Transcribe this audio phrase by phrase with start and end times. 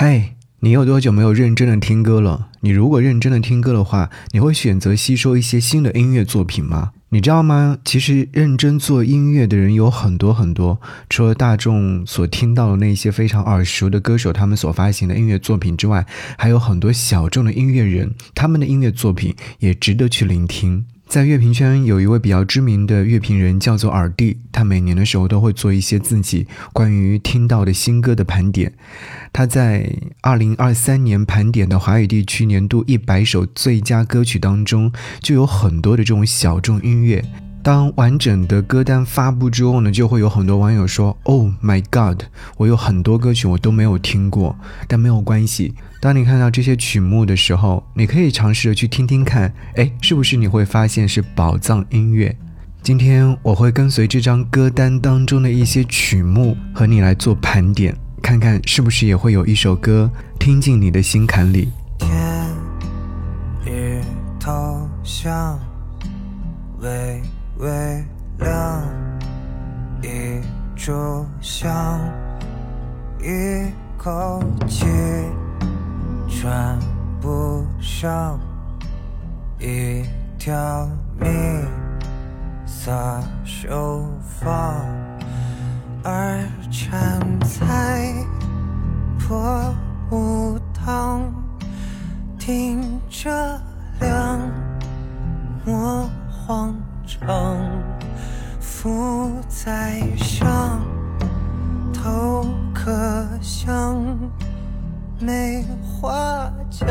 [0.00, 2.50] 嗨，你有多久没有认真的听歌了？
[2.60, 6.92] 你如果认真的听歌的话，你会选择吸收一些新的音乐作品吗？
[7.08, 7.76] 你知道吗？
[7.84, 10.80] 其实认真做音乐的人有很多很多，
[11.10, 16.06] 除了大众所听到的那些非常耳熟的歌手他们所发行的音乐作品之外，
[16.38, 20.86] 还有很多小众的音乐人，他们的音乐作品也值得去聆听。
[21.08, 28.74] 在乐评圈有一位比较知名的乐评人叫做耳帝，他每年的时候都会做一些自己关于听到的新歌的盘点。
[29.32, 29.90] 他在
[30.20, 37.24] 二零二三年盘点的华语地区年度一百首最佳歌曲当中，就有很多的这种小众音乐。
[37.62, 42.22] 当完整的歌单发布之后呢，就会有很多网友说：“Oh my God，
[42.58, 52.36] 我有很多歌曲我都没有听过。”但没有关系，当你看到这些曲目的时候，你可以尝试着去听听看，哎，是不是你会发现是宝藏音乐？
[52.82, 61.68] 今天我会跟随这张歌单当中的一些曲目和你来做盘点，看看是不是也会有一首歌听进你的心坎里。
[61.98, 62.46] 天
[63.66, 64.00] 已
[64.38, 65.58] 投降，
[66.80, 67.20] 微
[67.58, 68.04] 微
[68.38, 68.84] 亮，
[70.00, 70.40] 一
[70.78, 72.00] 炷香，
[73.20, 73.68] 一
[73.98, 74.86] 口气
[76.28, 76.78] 喘
[77.20, 78.38] 不上，
[79.58, 80.04] 一
[80.38, 81.28] 条命
[82.64, 84.52] 撒手放，
[86.04, 88.14] 儿缠在
[89.18, 89.74] 破
[90.10, 91.22] 木堂，
[92.38, 93.30] 听着
[93.98, 94.38] 凉，
[95.64, 97.56] 莫慌张，
[98.60, 100.80] 浮在上，
[101.92, 104.06] 头可香，
[105.20, 106.88] 梅花香，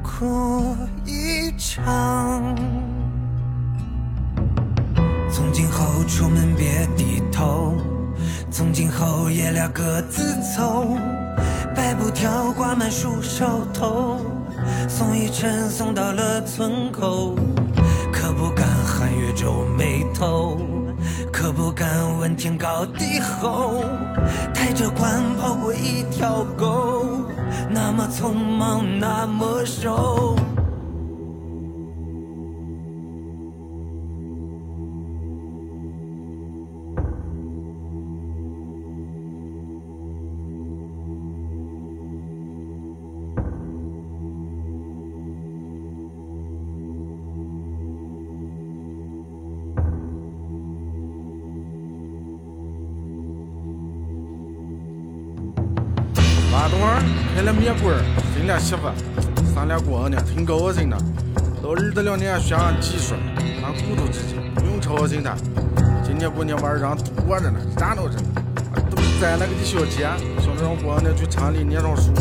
[0.00, 2.54] 哭一场。
[5.28, 7.74] 从今后出门别低头，
[8.48, 10.96] 从今后爷俩各自走，
[11.74, 14.20] 白布条挂满树梢头，
[14.88, 17.34] 送一程送到了村口，
[18.12, 20.60] 可不敢寒月皱眉头，
[21.36, 23.82] 可不敢问天高地厚，
[24.54, 27.28] 抬着棺跑过一条沟，
[27.68, 30.36] 那么匆忙，那么瘦。
[57.34, 58.00] 开了面馆儿，
[58.32, 58.82] 生了媳妇，
[59.52, 60.96] 生了闺女，挺高兴的。
[61.60, 63.16] 到儿子两年学上技术，
[63.60, 65.34] 当骨头之亲，不用操心他。
[66.04, 68.40] 今年过年玩儿让多着呢，热闹着呢。
[68.88, 72.12] 都攒了个的小钱，想着让闺女去城里念上书，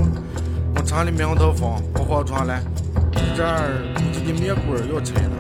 [0.74, 2.60] 往城里名堂放，不化妆了。
[3.38, 5.36] 这儿估计的面馆儿要拆了，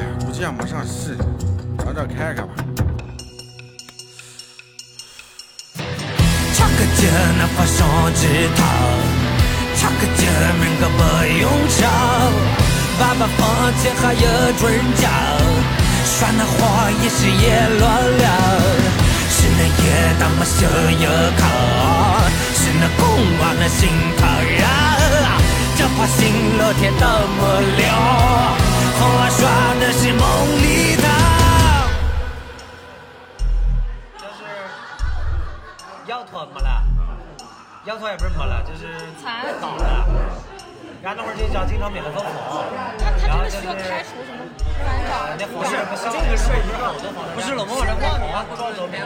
[0.00, 1.14] 哎，估计也没啥事，
[1.84, 2.55] 让这看看吧。
[6.96, 7.78] 差个劲儿那发上
[8.14, 8.24] 枝
[8.56, 8.58] 头，
[9.76, 10.98] 差个劲儿明个不
[11.36, 11.78] 用愁，
[12.98, 13.38] 爸爸房
[13.82, 14.24] 前还有
[14.56, 14.64] 准
[14.96, 15.04] 脚，
[16.06, 17.44] 耍那花也是叶
[17.78, 18.26] 落了，
[19.28, 21.44] 是那夜大么小有口，
[22.54, 23.04] 是那公
[23.40, 24.24] 娃那心头
[24.56, 24.64] 肉，
[25.76, 27.04] 这把心老天都
[27.36, 27.40] 没
[27.76, 28.56] 了，
[28.98, 29.38] 红娃耍
[29.80, 30.22] 的是梦
[30.62, 31.04] 里头。
[34.16, 34.40] 就是
[36.08, 36.85] 摇头没了，
[37.86, 38.98] 摇头也不是没了，就是
[39.62, 40.02] 倒了。
[40.98, 42.34] 然后那会儿就叫经常免费分房，
[42.98, 44.42] 那然后就是他这个需要开除什么
[44.82, 45.30] 班长？
[45.38, 45.78] 那不是
[46.10, 46.74] 这个是一个
[47.30, 48.42] 不是老孟这网红啊，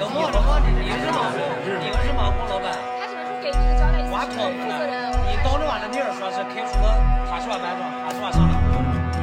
[0.00, 2.72] 老孟老孟，你是网红，你们是网红老板。
[2.72, 5.12] 他只能是给你个交代，挖负坑责人。
[5.28, 6.96] 你当着俺的面儿说是开除了
[7.28, 8.56] 他是俺班长，他是俺上的，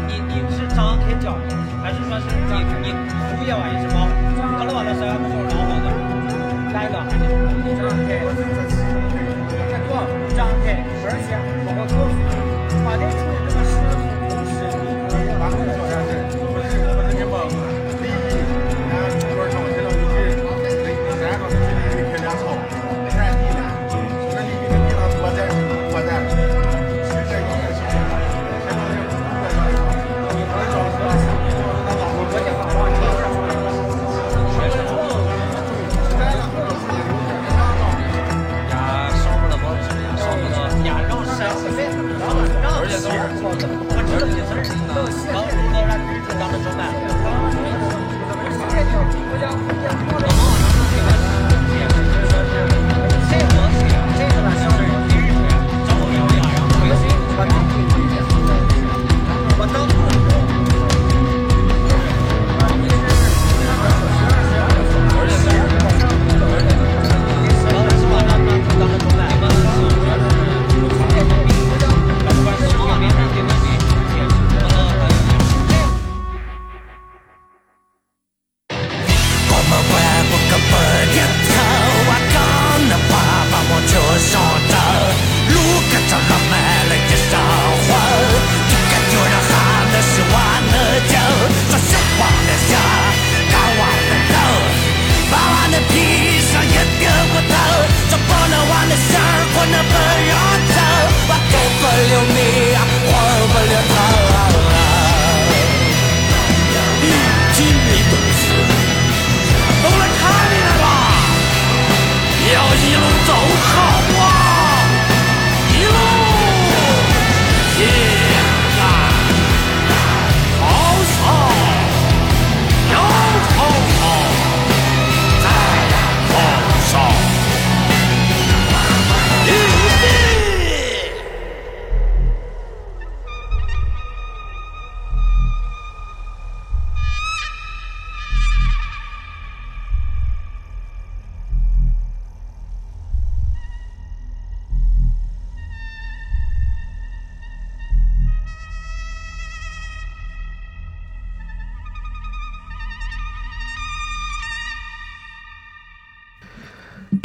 [0.06, 1.34] 你你是张开讲，
[1.82, 2.46] 还是说是你
[2.86, 2.94] 你
[3.26, 4.06] 服务业完也是吗？
[4.38, 5.90] 他老板的是俺们说两好的，
[6.70, 7.02] 下一个，
[9.98, 11.37] 张开，看多张开，而且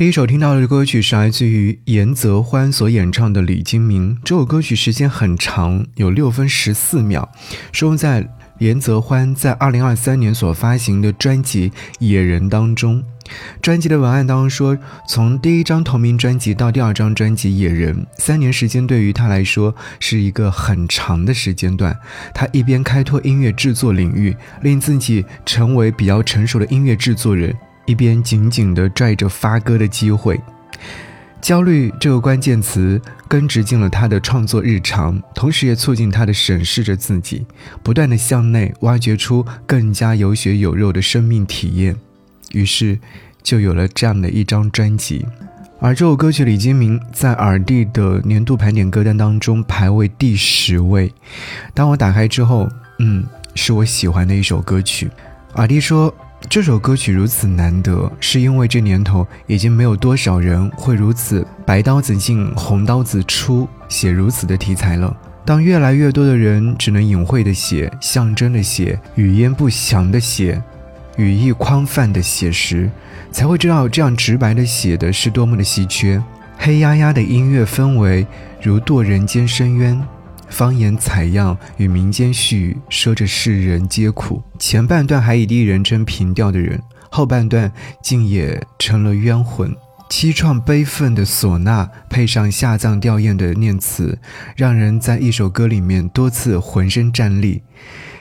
[0.03, 7.29] 第一首听到的歌曲是来自于严泽欢所演唱的《李金铭》，这首歌曲时间很长，有六分十四秒，
[7.71, 8.29] 收录在
[8.59, 11.71] 严泽欢在二零二三年所发行的专辑
[12.01, 13.01] 《野人》当中。
[13.63, 14.77] 专辑的文案当中说，
[15.09, 21.97] 从第一张同名专辑到第二张专辑《野人》，三年时间对于他来说是一个很长的时间段。
[22.35, 27.57] 他一边开拓音乐制作领域，令自己成为比较成熟的音乐制作人。
[27.85, 30.41] 一边紧紧地拽着发歌的机会，
[31.41, 37.45] 焦虑这个关键词根植进了他的创作日常，同时也促进他的审视着自己，
[37.83, 41.97] 不断地向内挖掘出更加有血有肉的生命体验。
[42.53, 42.99] 于是，
[43.43, 45.27] 就有了这样的一张专辑。
[45.81, 51.13] 而这首歌曲李金铭在耳帝的年度盘点歌单当中排位第十位。
[51.75, 52.69] 当我打开之后，
[53.01, 53.27] 嗯，
[53.57, 55.11] 是我喜欢的一首歌曲。
[55.55, 56.15] 耳帝说。
[56.49, 65.17] 这首歌曲如此难得，是因为这年头已经没有多少人会如此白刀子进红刀子出写如此的题材了。
[65.45, 70.63] 当越来越多的人只能隐晦的写、象征的写、语焉不详的写、
[71.17, 72.91] 语意宽泛的写时，
[73.31, 76.23] 才会知道这样直白的写的是多么的稀缺。
[76.59, 78.27] 黑压压的音乐氛围
[78.61, 80.01] 如堕人间深渊。
[80.53, 84.43] 方言采样与民间絮语，说着世人皆苦。
[84.59, 87.73] 前半段还以第一人称平调的人，后半段
[88.03, 89.75] 竟也成了冤魂。
[90.11, 94.19] 凄怆悲愤的唢呐，配上下葬吊唁的念词，
[94.55, 97.63] 让人在一首歌里面多次浑身战栗。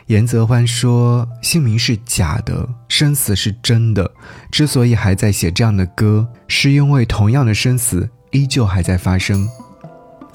[0.08, 4.10] 严泽欢说：“姓名是假的，生死是真的。
[4.50, 9.46] 之所以还在写这样的歌，是因为同样的生死依旧还在发生。”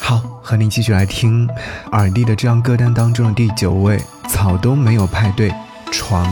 [0.00, 1.48] 好，和您继续来听
[1.92, 5.52] 耳帝的这张歌单当中的第九位，草都没有派对，
[5.90, 6.26] 床。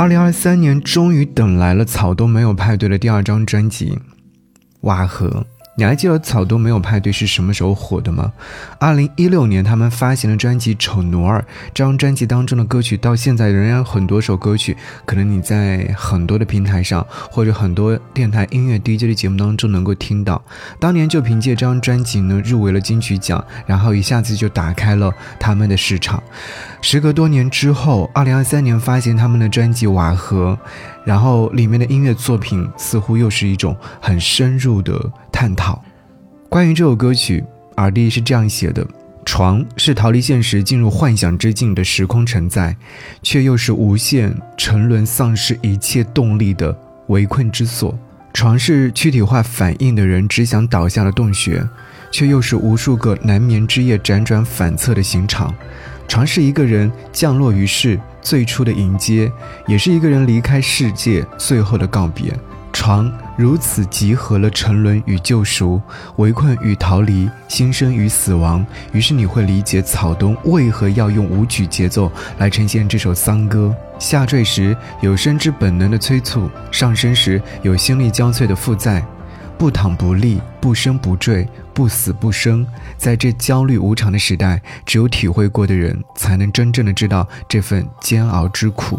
[0.00, 3.90] 二零二三年终于等来了草都没有派对的第二张专辑
[4.80, 5.44] 《瓦合》。
[5.80, 8.30] 你还记得草东没有派对是什么时候火的吗？
[8.78, 11.38] 二零一六年，他们发行了专辑《丑奴儿》。
[11.72, 20.44] 这张专辑当中的歌曲，到现在仍然很多首歌曲，可能你在很多的平台上，或者很多电台音乐 DJ 的节目当中能够听到。
[20.78, 26.22] 当年就凭借这张专辑呢，入围了金曲奖，然后一下子就打开了他们的市场。
[26.82, 30.58] 时隔多年之后，二零二三年发行他们的专辑《瓦合》。
[31.04, 35.82] 然后里面的音乐作品似乎又是一种很深入的探讨。
[36.48, 37.44] 关于这首歌曲，
[37.76, 38.86] 耳弟是这样写的：
[39.24, 42.76] 床是逃离现实、进入幻想之境的时空承载，
[43.22, 46.76] 却又是无限沉沦、丧失一切动力的
[47.06, 47.96] 围困之所。
[48.32, 51.66] 床是躯体化反应的人只想倒下的洞穴，
[52.12, 55.52] 却又是无数个难眠之夜辗转反侧的刑场。
[56.10, 57.96] 床是一个人降落于世。
[58.20, 59.30] 最初的迎接，
[59.64, 62.36] 也是一个人离开世界最后的告别。
[62.72, 65.80] 床如此集合了沉沦与救赎，
[66.16, 68.66] 围困与逃离，新生与死亡。
[68.92, 73.72] 于是你会理解草东为何要用舞曲节奏来呈现这首丧歌。
[74.00, 79.00] 下坠时有生之本能的催促，上升时有心力交瘁的负载。
[79.60, 82.66] 不躺不立，不升不坠，不死不生。
[82.96, 88.98] 在这焦虑无常的时代，只有体会过的人，才能真正的知道这份煎熬之苦。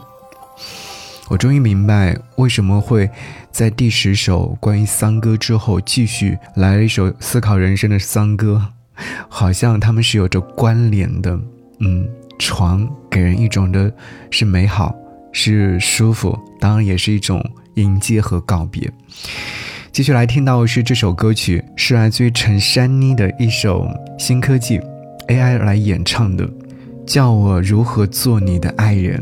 [1.29, 3.09] 我终于明白，为什么会
[3.49, 8.61] 在第十首关于丧歌之后，继续来一首思考人生的丧歌，
[9.27, 11.39] 好像他们是有着关联的。
[11.79, 13.91] 嗯，床给人一种的
[14.29, 14.93] 是美好，
[15.31, 18.87] 是舒服，当然也是一种迎接和告别。
[19.91, 23.85] 继续来听到的是这首歌曲，是来自于陈珊妮的一首
[24.17, 24.79] 新科技
[25.27, 26.47] AI 来演唱的，
[27.05, 29.19] 《叫我如何做你的爱人》。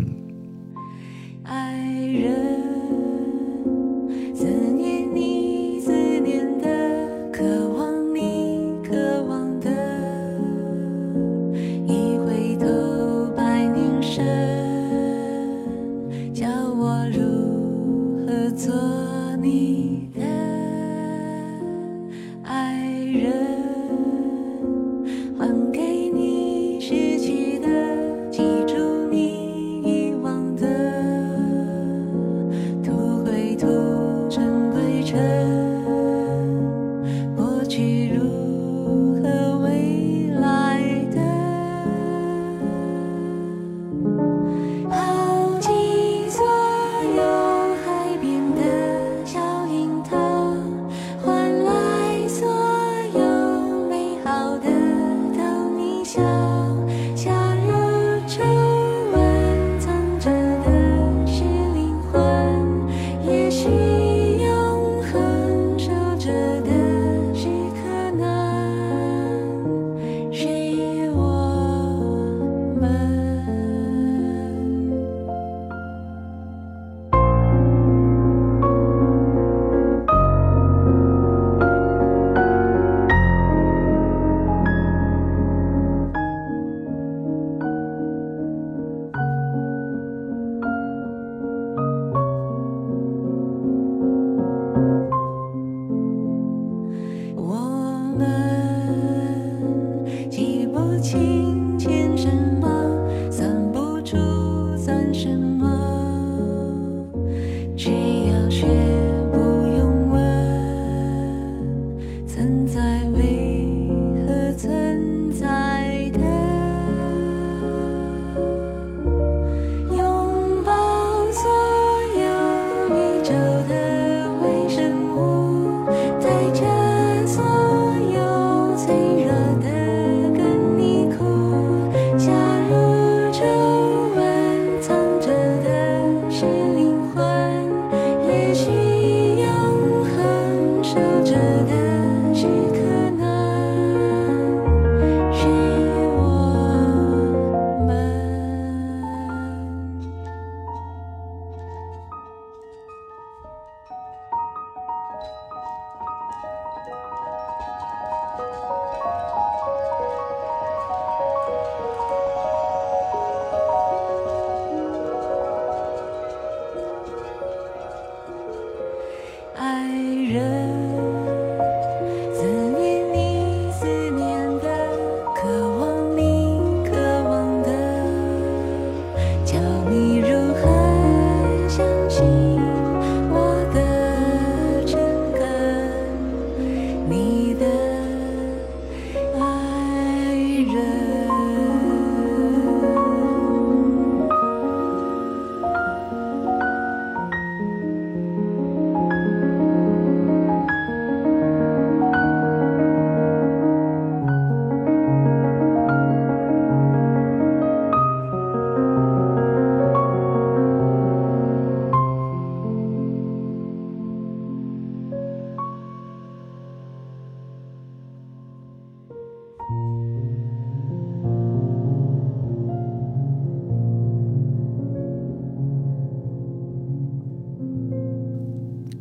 [23.12, 23.59] 人。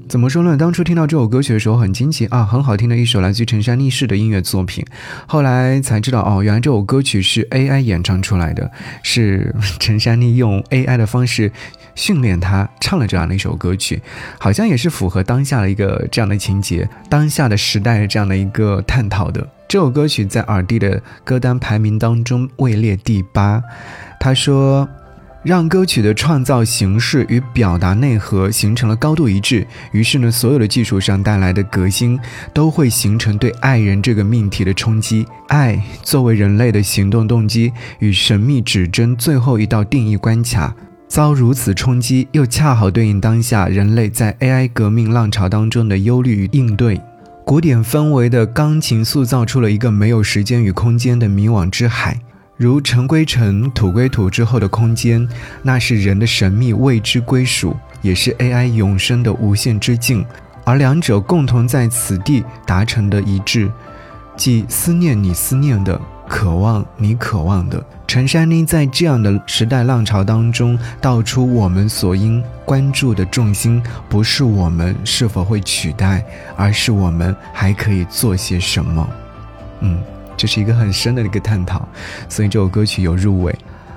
[0.08, 0.56] 怎么说呢？
[0.56, 4.84] 当初听到这首歌曲的时候很惊奇啊，很好听的一首来自于陈珊妮式的音乐作品。
[5.26, 8.70] 后来才知道哦，原来这首歌曲是 AI 演唱出来的，
[9.02, 11.52] 是陈珊妮用 AI 的方式
[11.94, 14.00] 训练他唱了这样的一首歌曲，
[14.38, 19.46] 好像也是符合当下的一个这样的情节，当下的时代这样的一个探讨的。
[19.68, 23.62] 这首歌曲在耳帝的歌单排名当中位列第八。
[24.18, 24.88] 他说。
[25.44, 32.18] 让歌曲的创造形式与表达内核形成了高度一致，于是呢，所有的技术上带来的革新
[32.52, 35.26] 都会形成对爱人这个命题的冲击。
[35.48, 40.74] 爱作为人类的行动动机与神秘指针最后一道定义关卡，
[41.06, 47.00] 遭如此冲击，又恰好对应当下人类在 AI 革命浪潮当中的忧虑与应对。
[47.46, 52.20] 古典氛围的钢琴塑造出了一个没有时间与空间的迷惘之海。
[52.58, 55.26] 如尘归尘，土归土之后的空间，
[55.62, 60.26] 那是人的神秘未知归属，也是 AI 永生的无限之境。
[60.64, 63.70] 而两者共同在此地达成的一致，
[64.36, 67.80] 即思念你思念的，渴望你渴望的。
[68.08, 76.24] 陈珊妮在这样的时代浪潮当中，道出我们所应关注的重心，不是我们是否会取代，
[76.56, 79.08] 而是我们还可以做些什么。
[79.78, 80.02] 嗯。
[80.38, 81.86] 这是一个很深的一个探讨，
[82.28, 83.54] 所以这首歌曲有入围。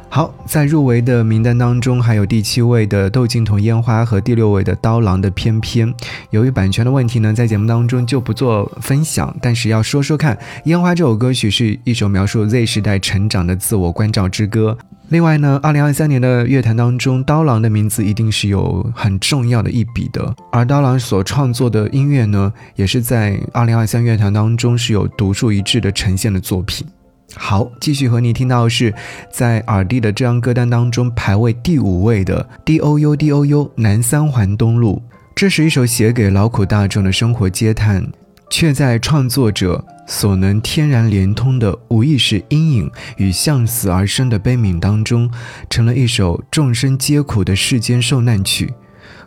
[0.09, 5.87] 好，在入围的名单当中，还有第七位的窦靖童《烟花》和第六位的刀郎的《翩翩》。
[6.31, 14.77] 由于版权的问题呢，在节目当中就不做分享，但是要说说看，《烟花》这首歌曲是一首描述 Z 时代成长的自我关照之歌。
[15.11, 20.33] 另外呢，二零二三年的乐坛当中，刀郎的名字一定是有很重要的一笔的。
[20.53, 26.87] 而刀郎所创作的音乐呢，也是在二零二三乐坛当中是有独树一帜的呈现的作品。
[27.35, 28.93] 好，继续和你听到的是
[29.29, 35.01] 在耳帝的这张歌单当中排位第五位的 D O U D O U 南三环东路。
[35.35, 38.05] 这是一首写给劳苦大众的生活嗟叹，
[38.51, 45.31] 却在创作者所能天然连通的无意识阴影与向死而生的悲悯当中，
[45.69, 48.71] 成了一首众生皆苦的世间受难曲。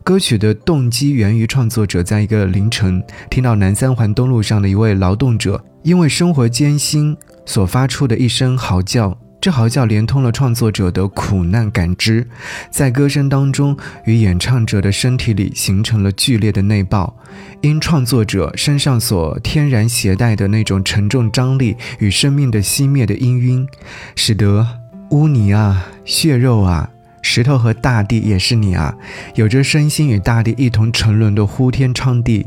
[0.04, 7.16] 歌曲的动机源于创作者在一个凌晨听到南三环东路上的一位劳动者因为生活艰辛。
[7.46, 12.26] 所发出的一声嚎叫，这嚎叫连通了创作者的苦难感知，
[12.70, 13.76] 在歌声当中
[14.06, 17.14] 与演唱者的身体里形成了剧烈的内爆。
[17.60, 23.68] 因创作者身上所天然携带的那种沉重张力与生命的熄灭的氤氲，
[24.16, 24.66] 使得
[25.10, 26.88] 污泥啊、血肉啊、
[27.20, 28.94] 石头和大地也是你啊，
[29.34, 32.46] 有着身心与大地一同沉沦的呼天唱地，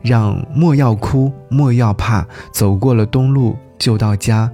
[0.00, 3.58] 让莫要哭，莫要怕，走过了东路。
[3.78, 4.50] 就到家，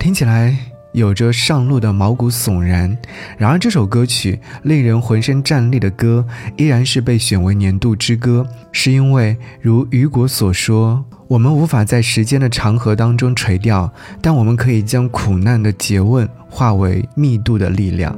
[0.00, 0.56] 听起来
[0.94, 2.96] 有着上路的毛骨悚然。
[3.36, 6.24] 然而，这首歌曲令人浑身战栗的歌，
[6.56, 18.16] 依然是被选为年度之歌，是因为如雨果所说：“我们无法在时间的长河当中垂钓，但我们可以将苦难的诘问化为密度的力量。”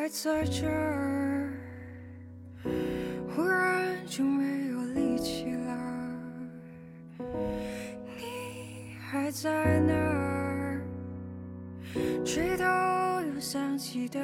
[0.00, 1.52] 还在这儿，
[3.28, 5.76] 忽然就没有力气了。
[8.16, 10.80] 你还在那儿，
[12.24, 12.64] 垂头
[13.34, 14.18] 又丧气的